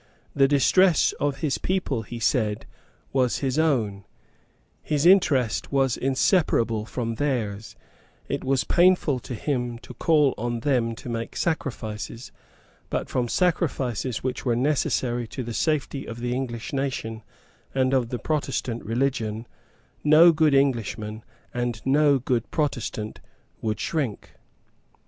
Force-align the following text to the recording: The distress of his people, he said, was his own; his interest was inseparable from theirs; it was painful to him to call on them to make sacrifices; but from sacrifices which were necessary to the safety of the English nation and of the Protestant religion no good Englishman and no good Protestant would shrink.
The 0.35 0.47
distress 0.47 1.13
of 1.19 1.41
his 1.41 1.59
people, 1.59 2.01
he 2.01 2.17
said, 2.19 2.65
was 3.13 3.37
his 3.37 3.59
own; 3.59 4.03
his 4.81 5.05
interest 5.05 5.71
was 5.71 5.95
inseparable 5.95 6.87
from 6.87 7.13
theirs; 7.21 7.75
it 8.27 8.43
was 8.43 8.63
painful 8.63 9.19
to 9.19 9.35
him 9.35 9.77
to 9.77 9.93
call 9.93 10.33
on 10.39 10.61
them 10.61 10.95
to 10.95 11.07
make 11.07 11.35
sacrifices; 11.35 12.31
but 12.89 13.09
from 13.09 13.27
sacrifices 13.27 14.23
which 14.23 14.43
were 14.43 14.55
necessary 14.55 15.27
to 15.27 15.43
the 15.43 15.53
safety 15.53 16.07
of 16.07 16.19
the 16.19 16.33
English 16.33 16.73
nation 16.73 17.21
and 17.75 17.93
of 17.93 18.09
the 18.09 18.17
Protestant 18.17 18.83
religion 18.83 19.45
no 20.03 20.31
good 20.31 20.55
Englishman 20.55 21.23
and 21.53 21.79
no 21.85 22.17
good 22.17 22.49
Protestant 22.49 23.19
would 23.61 23.79
shrink. 23.79 24.31